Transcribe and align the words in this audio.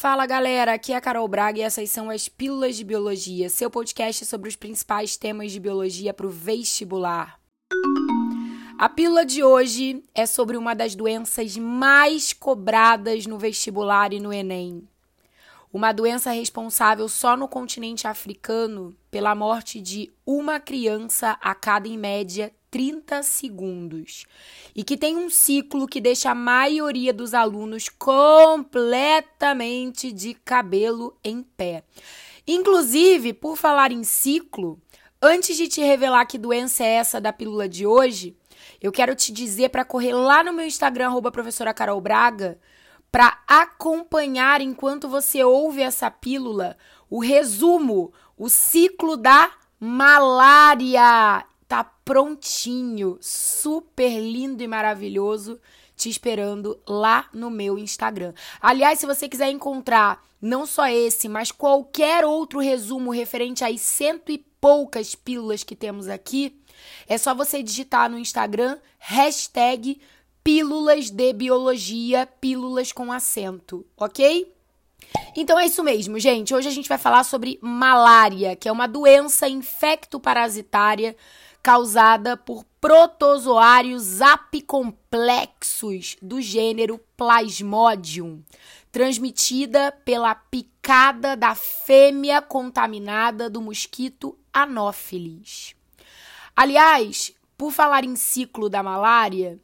Fala 0.00 0.26
galera, 0.26 0.74
aqui 0.74 0.92
é 0.92 0.96
a 0.96 1.00
Carol 1.00 1.26
Braga 1.26 1.58
e 1.58 1.62
essas 1.62 1.90
são 1.90 2.08
as 2.08 2.28
Pílulas 2.28 2.76
de 2.76 2.84
Biologia, 2.84 3.48
seu 3.48 3.68
podcast 3.68 4.24
sobre 4.26 4.48
os 4.48 4.54
principais 4.54 5.16
temas 5.16 5.50
de 5.50 5.58
biologia 5.58 6.14
para 6.14 6.24
o 6.24 6.30
vestibular. 6.30 7.40
A 8.78 8.88
pílula 8.88 9.26
de 9.26 9.42
hoje 9.42 10.04
é 10.14 10.24
sobre 10.24 10.56
uma 10.56 10.72
das 10.72 10.94
doenças 10.94 11.56
mais 11.56 12.32
cobradas 12.32 13.26
no 13.26 13.40
vestibular 13.40 14.12
e 14.12 14.20
no 14.20 14.32
Enem. 14.32 14.86
Uma 15.72 15.92
doença 15.92 16.30
responsável 16.30 17.08
só 17.08 17.36
no 17.36 17.46
continente 17.46 18.06
africano 18.06 18.96
pela 19.10 19.34
morte 19.34 19.80
de 19.80 20.10
uma 20.24 20.58
criança 20.58 21.36
a 21.42 21.54
cada, 21.54 21.86
em 21.86 21.98
média, 21.98 22.50
30 22.70 23.22
segundos. 23.22 24.24
E 24.74 24.82
que 24.82 24.96
tem 24.96 25.16
um 25.16 25.28
ciclo 25.28 25.86
que 25.86 26.00
deixa 26.00 26.30
a 26.30 26.34
maioria 26.34 27.12
dos 27.12 27.34
alunos 27.34 27.90
completamente 27.90 30.10
de 30.10 30.32
cabelo 30.34 31.16
em 31.22 31.42
pé. 31.42 31.84
Inclusive, 32.46 33.34
por 33.34 33.56
falar 33.56 33.92
em 33.92 34.04
ciclo, 34.04 34.80
antes 35.20 35.56
de 35.56 35.68
te 35.68 35.82
revelar 35.82 36.24
que 36.26 36.38
doença 36.38 36.82
é 36.82 36.94
essa 36.94 37.20
da 37.20 37.32
pílula 37.32 37.68
de 37.68 37.86
hoje, 37.86 38.34
eu 38.80 38.90
quero 38.90 39.14
te 39.14 39.30
dizer 39.32 39.68
para 39.68 39.84
correr 39.84 40.14
lá 40.14 40.42
no 40.42 40.52
meu 40.52 40.64
Instagram, 40.64 41.08
arroba 41.08 41.30
professora 41.30 41.74
Carol 41.74 42.00
Braga, 42.00 42.58
para 43.10 43.38
acompanhar 43.46 44.60
enquanto 44.60 45.08
você 45.08 45.42
ouve 45.42 45.82
essa 45.82 46.10
pílula 46.10 46.76
o 47.10 47.20
resumo, 47.20 48.12
o 48.36 48.48
ciclo 48.48 49.16
da 49.16 49.50
malária. 49.80 51.44
Tá 51.66 51.84
prontinho, 51.84 53.18
super 53.20 54.18
lindo 54.18 54.62
e 54.62 54.68
maravilhoso, 54.68 55.60
te 55.94 56.08
esperando 56.08 56.80
lá 56.86 57.28
no 57.32 57.50
meu 57.50 57.78
Instagram. 57.78 58.32
Aliás, 58.60 58.98
se 58.98 59.06
você 59.06 59.28
quiser 59.28 59.50
encontrar 59.50 60.24
não 60.40 60.64
só 60.64 60.86
esse, 60.88 61.28
mas 61.28 61.52
qualquer 61.52 62.24
outro 62.24 62.58
resumo 62.60 63.10
referente 63.10 63.64
às 63.64 63.80
cento 63.82 64.32
e 64.32 64.38
poucas 64.60 65.14
pílulas 65.14 65.62
que 65.62 65.76
temos 65.76 66.08
aqui, 66.08 66.58
é 67.06 67.18
só 67.18 67.34
você 67.34 67.62
digitar 67.62 68.08
no 68.08 68.18
Instagram 68.18 68.78
hashtag 68.98 70.00
pílulas 70.48 71.10
de 71.10 71.30
biologia, 71.34 72.26
pílulas 72.40 72.90
com 72.90 73.12
acento, 73.12 73.84
ok? 73.94 74.50
Então 75.36 75.58
é 75.58 75.66
isso 75.66 75.84
mesmo, 75.84 76.18
gente. 76.18 76.54
Hoje 76.54 76.66
a 76.66 76.70
gente 76.70 76.88
vai 76.88 76.96
falar 76.96 77.22
sobre 77.22 77.58
malária, 77.60 78.56
que 78.56 78.66
é 78.66 78.72
uma 78.72 78.88
doença 78.88 79.46
infecto-parasitária 79.46 81.14
causada 81.62 82.34
por 82.34 82.64
protozoários 82.80 84.22
apicomplexos 84.22 86.16
do 86.22 86.40
gênero 86.40 86.98
Plasmodium, 87.14 88.42
transmitida 88.90 89.92
pela 90.02 90.34
picada 90.34 91.36
da 91.36 91.54
fêmea 91.54 92.40
contaminada 92.40 93.50
do 93.50 93.60
mosquito 93.60 94.34
Anopheles. 94.50 95.74
Aliás, 96.56 97.34
por 97.58 97.70
falar 97.70 98.02
em 98.02 98.16
ciclo 98.16 98.70
da 98.70 98.82
malária, 98.82 99.60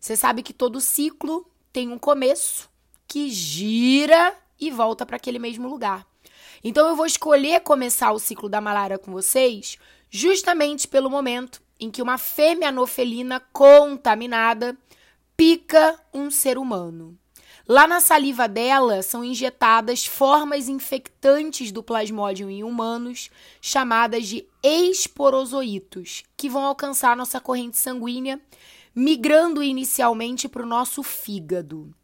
você 0.00 0.16
sabe 0.16 0.42
que 0.42 0.52
todo 0.52 0.80
ciclo 0.80 1.46
tem 1.72 1.92
um 1.92 1.98
começo 1.98 2.68
que 3.06 3.28
gira 3.30 4.34
e 4.60 4.70
volta 4.70 5.06
para 5.06 5.16
aquele 5.16 5.38
mesmo 5.38 5.68
lugar. 5.68 6.06
Então 6.62 6.88
eu 6.88 6.96
vou 6.96 7.06
escolher 7.06 7.60
começar 7.60 8.12
o 8.12 8.18
ciclo 8.18 8.48
da 8.48 8.60
malária 8.60 8.98
com 8.98 9.12
vocês 9.12 9.78
justamente 10.10 10.88
pelo 10.88 11.10
momento 11.10 11.62
em 11.78 11.90
que 11.90 12.02
uma 12.02 12.18
fêmea 12.18 12.70
anofelina 12.70 13.40
contaminada 13.52 14.76
pica 15.36 15.98
um 16.12 16.30
ser 16.30 16.58
humano. 16.58 17.16
Lá 17.66 17.86
na 17.86 18.00
saliva 18.00 18.48
dela 18.48 19.02
são 19.02 19.22
injetadas 19.22 20.06
formas 20.06 20.68
infectantes 20.68 21.70
do 21.70 21.82
plasmódio 21.82 22.48
em 22.48 22.64
humanos, 22.64 23.30
chamadas 23.60 24.26
de 24.26 24.48
esporozoitos, 24.62 26.24
que 26.34 26.48
vão 26.48 26.64
alcançar 26.64 27.14
nossa 27.14 27.38
corrente 27.38 27.76
sanguínea, 27.76 28.40
migrando 28.98 29.62
inicialmente 29.62 30.48
para 30.48 30.64
o 30.64 30.66
nosso 30.66 31.04
fígado. 31.04 31.94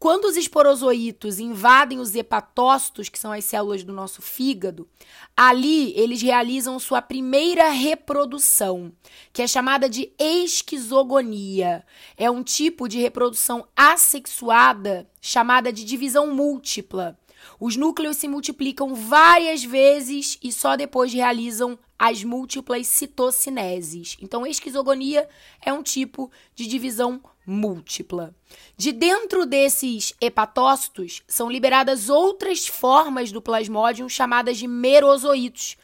Quando 0.00 0.24
os 0.24 0.36
esporozoitos 0.36 1.38
invadem 1.38 2.00
os 2.00 2.16
hepatócitos, 2.16 3.08
que 3.08 3.16
são 3.16 3.30
as 3.30 3.44
células 3.44 3.84
do 3.84 3.92
nosso 3.92 4.20
fígado, 4.20 4.88
ali 5.36 5.92
eles 5.96 6.20
realizam 6.20 6.76
sua 6.80 7.00
primeira 7.00 7.68
reprodução, 7.68 8.92
que 9.32 9.42
é 9.42 9.46
chamada 9.46 9.88
de 9.88 10.12
esquizogonia. 10.18 11.86
É 12.16 12.28
um 12.28 12.42
tipo 12.42 12.88
de 12.88 12.98
reprodução 12.98 13.64
assexuada 13.76 15.08
chamada 15.20 15.72
de 15.72 15.84
divisão 15.84 16.34
múltipla. 16.34 17.16
Os 17.60 17.76
núcleos 17.76 18.16
se 18.16 18.26
multiplicam 18.26 18.92
várias 18.92 19.62
vezes 19.62 20.36
e 20.42 20.50
só 20.50 20.74
depois 20.74 21.12
realizam 21.12 21.78
as 22.02 22.24
múltiplas 22.24 22.88
citocineses. 22.88 24.16
Então, 24.20 24.44
esquizogonia 24.44 25.28
é 25.64 25.72
um 25.72 25.84
tipo 25.84 26.32
de 26.52 26.66
divisão 26.66 27.22
múltipla. 27.46 28.34
De 28.76 28.90
dentro 28.90 29.46
desses 29.46 30.12
hepatócitos 30.20 31.22
são 31.28 31.48
liberadas 31.48 32.08
outras 32.08 32.66
formas 32.66 33.30
do 33.30 33.40
plasmódium 33.40 34.08
chamadas 34.08 34.58
de 34.58 34.66
merozoitos, 34.66 35.76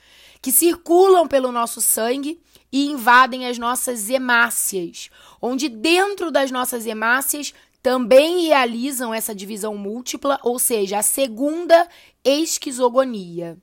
que 0.43 0.51
circulam 0.51 1.29
pelo 1.29 1.53
nosso 1.53 1.81
sangue 1.81 2.41
e 2.73 2.87
invadem 2.89 3.47
as 3.47 3.57
nossas 3.57 4.11
hemácias, 4.11 5.11
onde 5.41 5.69
dentro 5.69 6.33
das 6.33 6.51
nossas 6.51 6.85
hemácias 6.85 7.55
também 7.81 8.49
realizam 8.49 9.15
essa 9.15 9.33
divisão 9.33 9.77
múltipla, 9.77 10.41
ou 10.43 10.59
seja, 10.59 10.99
a 10.99 11.03
segunda 11.03 11.89
esquizogonia. 12.25 13.57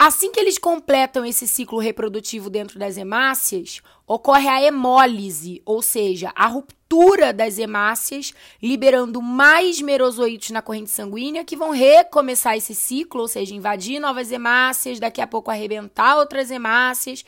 Assim 0.00 0.30
que 0.30 0.38
eles 0.38 0.58
completam 0.58 1.24
esse 1.24 1.48
ciclo 1.48 1.80
reprodutivo 1.80 2.48
dentro 2.48 2.78
das 2.78 2.96
hemácias, 2.96 3.82
ocorre 4.06 4.46
a 4.46 4.62
hemólise, 4.62 5.60
ou 5.66 5.82
seja, 5.82 6.32
a 6.36 6.46
ruptura 6.46 7.32
das 7.32 7.58
hemácias, 7.58 8.32
liberando 8.62 9.20
mais 9.20 9.80
merozoitos 9.82 10.50
na 10.50 10.62
corrente 10.62 10.90
sanguínea 10.90 11.44
que 11.44 11.56
vão 11.56 11.70
recomeçar 11.70 12.56
esse 12.56 12.76
ciclo, 12.76 13.22
ou 13.22 13.28
seja, 13.28 13.56
invadir 13.56 13.98
novas 13.98 14.30
hemácias, 14.30 15.00
daqui 15.00 15.20
a 15.20 15.26
pouco 15.26 15.50
arrebentar 15.50 16.16
outras 16.16 16.48
hemácias 16.48 17.24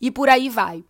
e 0.00 0.10
por 0.10 0.30
aí 0.30 0.48
vai. 0.48 0.82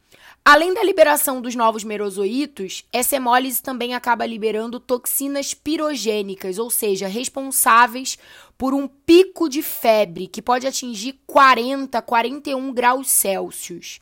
Além 0.49 0.73
da 0.73 0.85
liberação 0.85 1.41
dos 1.41 1.57
novos 1.57 1.83
merozoitos, 1.83 2.85
essa 2.93 3.17
hemólise 3.17 3.61
também 3.61 3.97
acaba 3.97 4.25
liberando 4.25 4.79
toxinas 4.79 5.53
pirogênicas, 5.53 6.57
ou 6.57 6.71
seja, 6.71 7.09
responsáveis 7.09 8.17
por 8.57 8.73
um 8.73 8.87
pico 8.87 9.49
de 9.49 9.61
febre 9.61 10.29
que 10.29 10.41
pode 10.41 10.65
atingir 10.65 11.19
40, 11.27 12.01
41 12.01 12.73
graus 12.73 13.11
Celsius. 13.11 13.99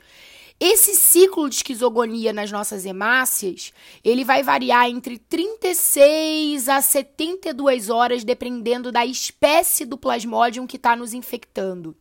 Esse 0.61 0.95
ciclo 0.95 1.49
de 1.49 1.55
esquizogonia 1.55 2.31
nas 2.31 2.53
nossas 2.53 2.85
hemácias, 2.85 3.73
ele 4.05 4.23
vai 4.23 4.43
variar 4.43 4.91
entre 4.91 5.17
36 5.17 6.69
a 6.69 6.83
72 6.83 7.89
horas, 7.89 8.23
dependendo 8.23 8.93
da 8.93 9.07
espécie 9.07 9.87
do 9.87 9.97
plasmodium 9.97 10.67
que 10.67 10.77
está 10.77 10.95
nos 10.95 11.15
infectando. 11.15 11.97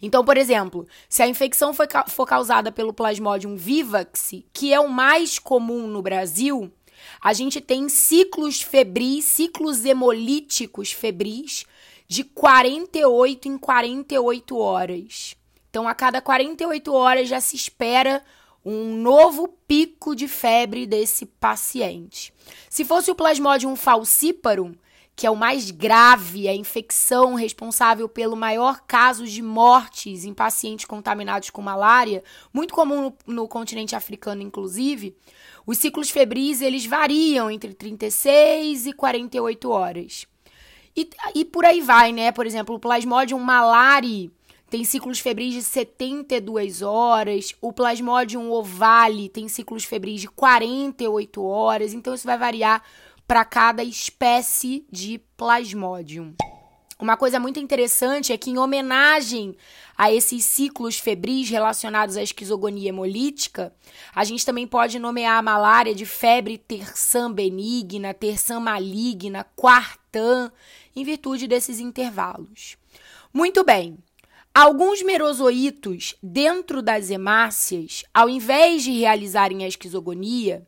Então, 0.00 0.24
por 0.24 0.36
exemplo, 0.36 0.86
se 1.08 1.22
a 1.22 1.28
infecção 1.28 1.72
foi, 1.72 1.86
for 2.08 2.26
causada 2.26 2.70
pelo 2.72 2.92
Plasmodium 2.92 3.56
vivax, 3.56 4.34
que 4.52 4.72
é 4.72 4.80
o 4.80 4.88
mais 4.88 5.38
comum 5.38 5.86
no 5.86 6.02
Brasil, 6.02 6.72
a 7.20 7.32
gente 7.32 7.60
tem 7.60 7.88
ciclos 7.88 8.62
febris, 8.62 9.24
ciclos 9.24 9.84
hemolíticos 9.84 10.92
febris 10.92 11.64
de 12.08 12.24
48 12.24 13.48
em 13.48 13.58
48 13.58 14.56
horas. 14.56 15.36
Então, 15.70 15.86
a 15.86 15.94
cada 15.94 16.20
48 16.20 16.92
horas 16.92 17.28
já 17.28 17.40
se 17.40 17.56
espera 17.56 18.22
um 18.64 18.96
novo 18.96 19.48
pico 19.68 20.16
de 20.16 20.26
febre 20.26 20.86
desse 20.86 21.26
paciente. 21.26 22.32
Se 22.68 22.84
fosse 22.84 23.10
o 23.10 23.14
Plasmodium 23.14 23.76
falciparum, 23.76 24.74
que 25.16 25.26
é 25.26 25.30
o 25.30 25.34
mais 25.34 25.70
grave, 25.70 26.46
a 26.46 26.54
infecção 26.54 27.34
responsável 27.34 28.06
pelo 28.06 28.36
maior 28.36 28.82
caso 28.86 29.26
de 29.26 29.40
mortes 29.40 30.26
em 30.26 30.34
pacientes 30.34 30.84
contaminados 30.84 31.48
com 31.48 31.62
malária, 31.62 32.22
muito 32.52 32.74
comum 32.74 33.14
no, 33.26 33.34
no, 33.34 33.48
continente 33.48 33.96
africano, 33.96 34.42
inclusive, 34.42 35.16
os 35.66 35.78
ciclos 35.78 36.10
febris 36.10 36.60
eles 36.60 36.84
variam 36.84 37.50
entre 37.50 37.72
36 37.72 38.88
e 38.88 38.92
48 38.92 39.70
horas. 39.70 40.26
E, 40.94 41.08
e 41.34 41.44
por 41.46 41.64
aí 41.64 41.80
vai, 41.80 42.12
né? 42.12 42.30
Por 42.30 42.46
exemplo, 42.46 42.74
o 42.74 42.78
Plasmodium 42.78 43.38
malari 43.38 44.30
tem 44.68 44.84
ciclos 44.84 45.18
febris 45.18 45.54
de 45.54 45.62
72 45.62 46.82
horas, 46.82 47.54
o 47.62 47.72
Plasmodium 47.72 48.50
ovale 48.50 49.30
tem 49.30 49.48
ciclos 49.48 49.84
febris 49.84 50.20
de 50.20 50.28
48 50.28 51.42
horas, 51.42 51.94
então 51.94 52.14
isso 52.14 52.26
vai 52.26 52.36
variar 52.36 52.82
para 53.26 53.44
cada 53.44 53.82
espécie 53.82 54.86
de 54.90 55.18
plasmodium. 55.36 56.34
Uma 56.98 57.16
coisa 57.16 57.38
muito 57.38 57.60
interessante 57.60 58.32
é 58.32 58.38
que, 58.38 58.50
em 58.50 58.56
homenagem 58.56 59.54
a 59.98 60.10
esses 60.10 60.44
ciclos 60.44 60.98
febris 60.98 61.50
relacionados 61.50 62.16
à 62.16 62.22
esquizogonia 62.22 62.88
hemolítica, 62.88 63.74
a 64.14 64.24
gente 64.24 64.46
também 64.46 64.66
pode 64.66 64.98
nomear 64.98 65.38
a 65.38 65.42
malária 65.42 65.94
de 65.94 66.06
febre 66.06 66.56
terçã 66.56 67.30
benigna, 67.30 68.14
terçã 68.14 68.58
maligna, 68.58 69.44
quartã, 69.54 70.50
em 70.94 71.04
virtude 71.04 71.46
desses 71.46 71.80
intervalos. 71.80 72.78
Muito 73.30 73.62
bem. 73.62 73.98
Alguns 74.54 75.02
merozoítos 75.02 76.14
dentro 76.22 76.80
das 76.80 77.10
hemácias, 77.10 78.04
ao 78.14 78.26
invés 78.26 78.82
de 78.82 78.92
realizarem 78.92 79.64
a 79.64 79.68
esquizogonia, 79.68 80.66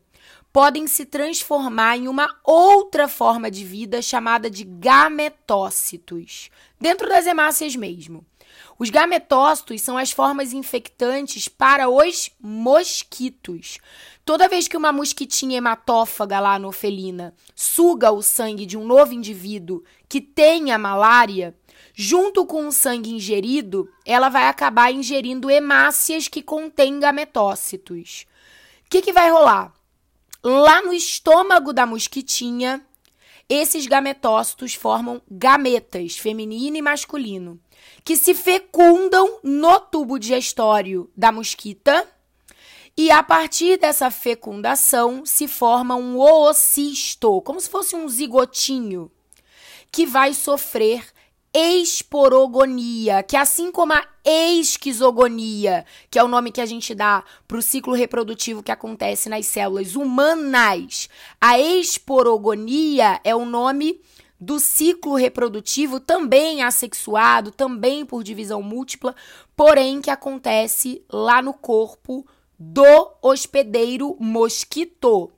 podem 0.58 0.88
se 0.88 1.06
transformar 1.06 1.98
em 1.98 2.08
uma 2.08 2.36
outra 2.42 3.06
forma 3.06 3.48
de 3.48 3.64
vida 3.64 4.02
chamada 4.02 4.50
de 4.50 4.64
gametócitos, 4.64 6.50
dentro 6.80 7.08
das 7.08 7.28
hemácias 7.28 7.76
mesmo. 7.76 8.26
Os 8.76 8.90
gametócitos 8.90 9.80
são 9.80 9.96
as 9.96 10.10
formas 10.10 10.52
infectantes 10.52 11.46
para 11.46 11.88
os 11.88 12.32
mosquitos. 12.40 13.78
Toda 14.24 14.48
vez 14.48 14.66
que 14.66 14.76
uma 14.76 14.90
mosquitinha 14.90 15.58
hematófaga 15.58 16.40
lá 16.40 16.58
no 16.58 16.72
felina 16.72 17.32
suga 17.54 18.10
o 18.10 18.20
sangue 18.20 18.66
de 18.66 18.76
um 18.76 18.84
novo 18.84 19.12
indivíduo 19.12 19.84
que 20.08 20.20
tenha 20.20 20.76
malária, 20.76 21.56
junto 21.94 22.44
com 22.44 22.66
o 22.66 22.72
sangue 22.72 23.14
ingerido, 23.14 23.88
ela 24.04 24.28
vai 24.28 24.48
acabar 24.48 24.90
ingerindo 24.90 25.48
hemácias 25.48 26.26
que 26.26 26.42
contêm 26.42 26.98
gametócitos. 26.98 28.26
O 28.84 28.90
que, 28.90 29.00
que 29.00 29.12
vai 29.12 29.30
rolar? 29.30 29.77
Lá 30.42 30.80
no 30.82 30.92
estômago 30.92 31.72
da 31.72 31.84
mosquitinha, 31.84 32.84
esses 33.48 33.86
gametócitos 33.86 34.74
formam 34.74 35.20
gametas, 35.28 36.16
feminino 36.16 36.76
e 36.76 36.82
masculino, 36.82 37.58
que 38.04 38.16
se 38.16 38.34
fecundam 38.34 39.40
no 39.42 39.80
tubo 39.80 40.18
digestório 40.18 41.10
da 41.16 41.32
mosquita. 41.32 42.06
E 42.96 43.10
a 43.10 43.22
partir 43.22 43.78
dessa 43.78 44.10
fecundação 44.10 45.24
se 45.24 45.48
forma 45.48 45.94
um 45.96 46.18
oocisto, 46.18 47.40
como 47.42 47.60
se 47.60 47.68
fosse 47.68 47.96
um 47.96 48.08
zigotinho, 48.08 49.10
que 49.90 50.04
vai 50.04 50.34
sofrer 50.34 51.04
exporogonia, 51.54 53.22
que 53.22 53.36
assim 53.36 53.72
como 53.72 53.92
a 53.92 54.04
esquizogonia, 54.24 55.84
que 56.10 56.18
é 56.18 56.24
o 56.24 56.28
nome 56.28 56.52
que 56.52 56.60
a 56.60 56.66
gente 56.66 56.94
dá 56.94 57.24
para 57.46 57.56
o 57.56 57.62
ciclo 57.62 57.94
reprodutivo 57.94 58.62
que 58.62 58.72
acontece 58.72 59.28
nas 59.28 59.46
células 59.46 59.96
humanas, 59.96 61.08
a 61.40 61.58
exporogonia 61.58 63.20
é 63.24 63.34
o 63.34 63.44
nome 63.44 64.00
do 64.40 64.60
ciclo 64.60 65.16
reprodutivo 65.16 65.98
também 65.98 66.62
assexuado, 66.62 67.50
também 67.50 68.06
por 68.06 68.22
divisão 68.22 68.62
múltipla, 68.62 69.14
porém 69.56 70.00
que 70.00 70.10
acontece 70.10 71.02
lá 71.10 71.42
no 71.42 71.52
corpo 71.52 72.24
do 72.58 73.12
hospedeiro 73.22 74.16
mosquito. 74.20 75.32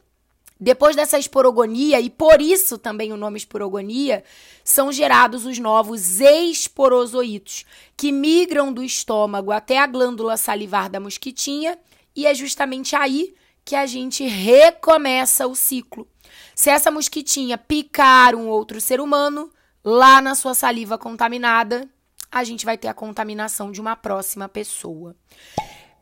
Depois 0.61 0.95
dessa 0.95 1.19
esporogonia, 1.19 1.99
e 2.01 2.11
por 2.11 2.43
isso 2.43 2.77
também 2.77 3.13
o 3.13 3.17
nome 3.17 3.39
esporogonia, 3.39 4.23
são 4.63 4.93
gerados 4.93 5.47
os 5.47 5.59
novos 5.59 6.21
esporozoítos, 6.21 7.65
que 7.97 8.13
migram 8.13 8.71
do 8.71 8.85
estômago 8.85 9.53
até 9.53 9.79
a 9.79 9.87
glândula 9.87 10.37
salivar 10.37 10.91
da 10.91 11.01
mosquitinha, 11.01 11.79
e 12.15 12.27
é 12.27 12.35
justamente 12.35 12.95
aí 12.95 13.35
que 13.65 13.75
a 13.75 13.87
gente 13.87 14.27
recomeça 14.27 15.47
o 15.47 15.55
ciclo. 15.55 16.07
Se 16.55 16.69
essa 16.69 16.91
mosquitinha 16.91 17.57
picar 17.57 18.35
um 18.35 18.47
outro 18.47 18.81
ser 18.83 19.01
humano, 19.01 19.51
lá 19.83 20.21
na 20.21 20.35
sua 20.35 20.53
saliva 20.53 20.99
contaminada, 20.99 21.89
a 22.31 22.45
gente 22.45 22.67
vai 22.67 22.77
ter 22.77 22.89
a 22.89 22.95
contaminação 22.95 23.73
de 23.73 23.81
uma 23.81 23.97
próxima 23.97 24.47
pessoa. 24.49 25.17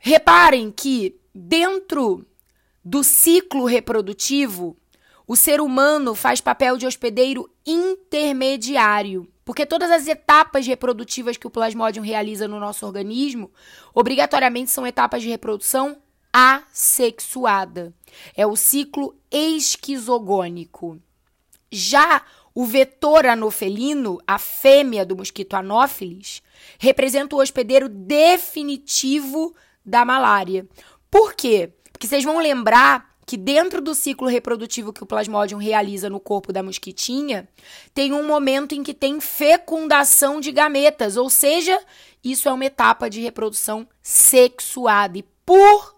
Reparem 0.00 0.70
que 0.70 1.18
dentro 1.32 2.26
do 2.88 3.04
ciclo 3.04 3.66
reprodutivo, 3.66 4.74
o 5.26 5.36
ser 5.36 5.60
humano 5.60 6.14
faz 6.14 6.40
papel 6.40 6.78
de 6.78 6.86
hospedeiro 6.86 7.46
intermediário, 7.66 9.28
porque 9.44 9.66
todas 9.66 9.90
as 9.90 10.08
etapas 10.08 10.66
reprodutivas 10.66 11.36
que 11.36 11.46
o 11.46 11.50
plasmódio 11.50 12.02
realiza 12.02 12.48
no 12.48 12.58
nosso 12.58 12.86
organismo, 12.86 13.52
obrigatoriamente 13.92 14.70
são 14.70 14.86
etapas 14.86 15.20
de 15.20 15.28
reprodução 15.28 15.98
assexuada. 16.32 17.92
É 18.34 18.46
o 18.46 18.56
ciclo 18.56 19.14
esquizogônico. 19.30 20.98
Já 21.70 22.22
o 22.54 22.64
vetor 22.64 23.26
anofelino, 23.26 24.18
a 24.26 24.38
fêmea 24.38 25.04
do 25.04 25.14
mosquito 25.14 25.52
anófilis, 25.52 26.42
representa 26.78 27.36
o 27.36 27.40
hospedeiro 27.40 27.86
definitivo 27.86 29.54
da 29.84 30.06
malária. 30.06 30.66
Por 31.10 31.34
quê? 31.34 31.72
Porque 31.98 32.06
vocês 32.06 32.22
vão 32.22 32.38
lembrar 32.38 33.12
que 33.26 33.36
dentro 33.36 33.82
do 33.82 33.92
ciclo 33.92 34.28
reprodutivo 34.28 34.92
que 34.92 35.02
o 35.02 35.06
plasmodium 35.06 35.58
realiza 35.58 36.08
no 36.08 36.20
corpo 36.20 36.52
da 36.52 36.62
mosquitinha, 36.62 37.48
tem 37.92 38.12
um 38.12 38.24
momento 38.24 38.72
em 38.72 38.84
que 38.84 38.94
tem 38.94 39.20
fecundação 39.20 40.40
de 40.40 40.52
gametas, 40.52 41.16
ou 41.16 41.28
seja, 41.28 41.76
isso 42.22 42.48
é 42.48 42.52
uma 42.52 42.64
etapa 42.64 43.10
de 43.10 43.20
reprodução 43.20 43.84
sexuada. 44.00 45.18
E 45.18 45.24
por 45.44 45.96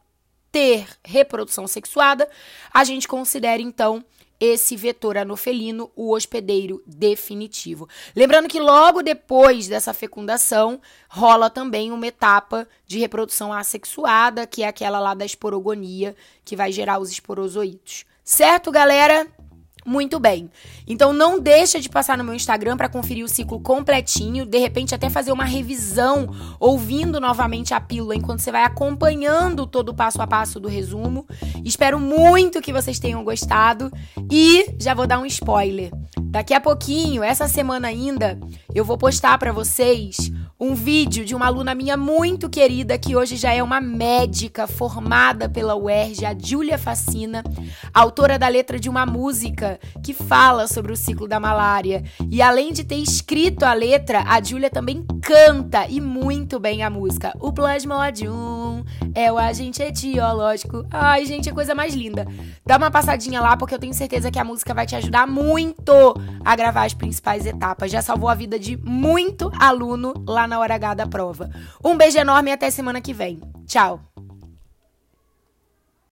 ter 0.51 0.89
reprodução 1.05 1.67
sexuada, 1.67 2.27
a 2.73 2.83
gente 2.83 3.07
considera 3.07 3.61
então 3.61 4.03
esse 4.41 4.75
vetor 4.75 5.19
anofelino 5.19 5.91
o 5.95 6.15
hospedeiro 6.15 6.83
definitivo. 6.87 7.87
Lembrando 8.17 8.49
que 8.49 8.59
logo 8.59 9.03
depois 9.03 9.69
dessa 9.69 9.93
fecundação 9.93 10.81
rola 11.09 11.51
também 11.51 11.93
uma 11.93 12.07
etapa 12.07 12.67
de 12.87 12.99
reprodução 12.99 13.53
assexuada, 13.53 14.47
que 14.47 14.63
é 14.63 14.69
aquela 14.69 14.99
lá 14.99 15.13
da 15.13 15.27
esporogonia, 15.27 16.17
que 16.45 16.57
vai 16.57 16.73
gerar 16.73 16.99
os 16.99 17.11
esporozoítos. 17.11 18.07
Certo, 18.25 18.71
galera? 18.71 19.27
Muito 19.85 20.21
bem. 20.21 20.51
Então 20.87 21.13
não 21.13 21.41
deixa 21.41 21.81
de 21.81 21.89
passar 21.89 22.19
no 22.19 22.25
meu 22.25 22.35
Instagram 22.35 22.77
para 22.77 22.89
conferir 22.89 23.25
o 23.25 23.29
ciclo 23.29 23.61
completinho, 23.61 24.45
de 24.45 24.59
repente 24.59 24.95
até 24.95 25.09
fazer 25.09 25.33
uma 25.33 25.45
revisão, 25.45 26.29
ouvindo 26.59 27.21
novamente 27.21 27.73
a 27.73 27.81
pílula 27.81 28.15
enquanto 28.15 28.41
você 28.41 28.53
vai 28.53 28.65
acompanhando 28.65 29.67
todo 29.67 29.91
o 29.91 29.95
passo 29.95 30.21
a 30.21 30.27
passo 30.27 30.61
do 30.61 30.69
resumo. 30.69 31.27
Espero 31.65 31.99
muito 31.99 32.61
que 32.61 32.73
vocês 32.73 32.99
tenham 32.99 33.25
gostado 33.25 33.91
e 34.31 34.75
já 34.79 34.95
vou 34.95 35.07
dar 35.07 35.19
um 35.19 35.27
spoiler. 35.27 35.91
Daqui 36.31 36.55
a 36.55 36.61
pouquinho, 36.61 37.25
essa 37.25 37.49
semana 37.49 37.89
ainda, 37.89 38.39
eu 38.73 38.85
vou 38.85 38.97
postar 38.97 39.37
para 39.39 39.53
vocês 39.53 40.31
um 40.61 40.75
vídeo 40.75 41.25
de 41.25 41.35
uma 41.35 41.47
aluna 41.47 41.75
minha 41.75 41.97
muito 41.97 42.51
querida 42.51 42.99
que 42.99 43.17
hoje 43.17 43.37
já 43.37 43.51
é 43.51 43.63
uma 43.63 43.81
médica 43.81 44.67
formada 44.67 45.49
pela 45.49 45.75
UERJ, 45.75 46.27
a 46.27 46.37
Júlia 46.39 46.77
Facina, 46.77 47.43
autora 47.95 48.39
da 48.39 48.47
letra 48.47 48.79
de 48.79 48.87
uma 48.87 49.07
música 49.07 49.81
que 50.05 50.13
fala 50.13 50.69
sobre 50.69 50.93
o 50.93 50.97
ciclo 50.97 51.27
da 51.27 51.41
malária. 51.41 52.05
E 52.31 52.43
além 52.43 52.75
de 52.75 52.85
ter 52.85 52.97
escrito 52.97 53.65
a 53.65 53.73
letra, 53.73 54.23
a 54.27 54.43
Júlia 54.43 54.69
também 54.69 55.03
canta 55.23 55.87
e 55.89 55.99
muito 55.99 56.61
bem 56.61 56.83
a 56.83 56.91
música. 56.91 57.33
O 57.41 57.53
Plasmodium 57.55 58.85
é 59.15 59.33
o 59.33 59.39
agente 59.39 59.83
etiológico. 59.83 60.85
Ai, 60.91 61.25
gente, 61.25 61.49
é 61.49 61.53
coisa 61.53 61.75
mais 61.75 61.95
linda. 61.95 62.27
Dá 62.67 62.77
uma 62.77 62.91
passadinha 62.91 63.41
lá 63.41 63.57
porque 63.57 63.75
eu 63.75 63.79
tenho 63.79 63.95
certeza 63.95 64.31
que 64.31 64.39
a 64.39 64.45
música 64.45 64.75
vai 64.75 64.87
te 64.87 64.95
ajudar 64.95 65.27
muito 65.27 65.93
a 66.45 66.55
gravar 66.55 66.85
as 66.85 66.93
principais 66.93 67.47
etapas. 67.47 67.91
Já 67.91 68.03
salvou 68.03 68.29
a 68.29 68.35
vida 68.35 68.59
de 68.59 68.77
muito 68.77 69.51
aluno 69.59 70.13
lá 70.27 70.50
na 70.51 70.59
hora 70.59 70.75
H 70.75 70.95
da 70.95 71.07
prova. 71.07 71.49
Um 71.83 71.97
beijo 71.97 72.19
enorme 72.19 72.51
e 72.51 72.53
até 72.53 72.71
semana 72.71 73.01
que 73.01 73.15
vem. 73.15 73.41
Tchau! 73.67 74.01